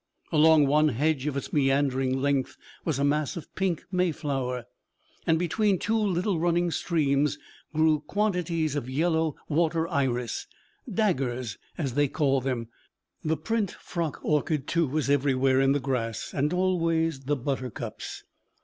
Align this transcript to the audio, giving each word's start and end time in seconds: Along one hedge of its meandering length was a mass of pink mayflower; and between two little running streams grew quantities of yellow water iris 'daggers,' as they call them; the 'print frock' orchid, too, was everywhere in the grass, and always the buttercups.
Along 0.31 0.65
one 0.65 0.87
hedge 0.89 1.27
of 1.27 1.37
its 1.37 1.53
meandering 1.53 2.19
length 2.19 2.57
was 2.83 2.97
a 2.97 3.03
mass 3.03 3.37
of 3.37 3.53
pink 3.53 3.83
mayflower; 3.91 4.65
and 5.27 5.37
between 5.37 5.77
two 5.77 5.95
little 5.95 6.39
running 6.39 6.71
streams 6.71 7.37
grew 7.71 7.99
quantities 7.99 8.75
of 8.75 8.89
yellow 8.89 9.35
water 9.47 9.87
iris 9.87 10.47
'daggers,' 10.91 11.59
as 11.77 11.93
they 11.93 12.07
call 12.07 12.41
them; 12.41 12.67
the 13.23 13.37
'print 13.37 13.69
frock' 13.73 14.19
orchid, 14.25 14.65
too, 14.65 14.87
was 14.87 15.07
everywhere 15.07 15.61
in 15.61 15.71
the 15.71 15.79
grass, 15.79 16.31
and 16.33 16.51
always 16.51 17.25
the 17.25 17.35
buttercups. 17.35 18.23